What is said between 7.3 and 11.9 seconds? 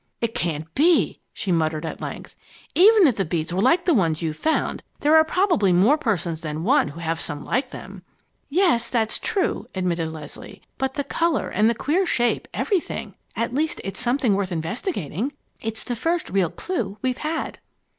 like them." "Yes, that's true," admitted Leslie, "but the color and